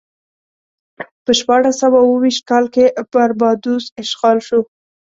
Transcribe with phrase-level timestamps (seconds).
[1.23, 4.59] په شپاړس سوه اوه ویشت کال کې باربادوس اشغال شو.